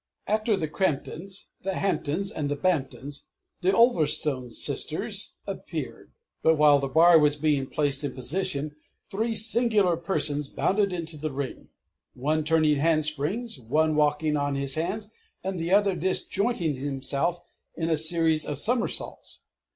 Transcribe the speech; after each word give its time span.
After 0.25 0.57
the 0.57 0.67
Cramp 0.67 1.03
tons, 1.03 1.51
the 1.61 1.75
Hamptons, 1.75 2.31
and 2.31 2.49
the 2.49 2.55
Bamptons, 2.55 3.27
the 3.61 3.71
Ulverstone 3.71 4.49
Sisters 4.49 5.35
appeared; 5.45 6.11
but 6.41 6.55
while 6.57 6.79
the 6.79 6.87
bar 6.87 7.19
was 7.19 7.35
being 7.35 7.67
placed 7.67 8.03
in 8.03 8.11
position 8.15 8.75
three 9.11 9.35
singular 9.35 9.95
persons 9.95 10.49
bounded 10.49 10.91
into 10.91 11.17
the 11.17 11.31
Ring 11.31 11.67
one 12.15 12.43
turning 12.43 12.77
handsprings, 12.77 13.59
one 13.59 13.95
walking 13.95 14.35
on 14.35 14.55
his 14.55 14.73
hands, 14.73 15.07
and 15.43 15.59
the 15.59 15.71
other 15.71 15.95
disjointing 15.95 16.77
himself 16.77 17.37
in 17.75 17.91
a 17.91 17.95
series 17.95 18.43
of 18.43 18.57
summersaults. 18.57 19.43